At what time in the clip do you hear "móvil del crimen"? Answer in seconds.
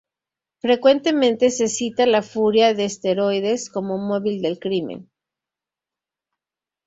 3.99-5.11